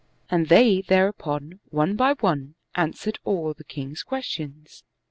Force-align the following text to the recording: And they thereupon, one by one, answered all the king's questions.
And 0.31 0.49
they 0.49 0.81
thereupon, 0.81 1.59
one 1.69 1.95
by 1.95 2.13
one, 2.13 2.55
answered 2.73 3.19
all 3.23 3.53
the 3.53 3.63
king's 3.63 4.01
questions. 4.01 4.83